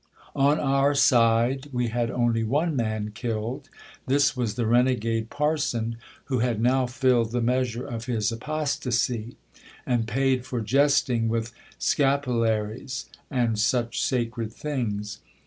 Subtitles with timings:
[0.35, 3.69] On our side, we had only one man killed.
[4.07, 9.37] This was the renegade parson, who had now filled the measure of his apostasy,
[9.85, 15.19] and paid for jesting with scapularies and such sacred things.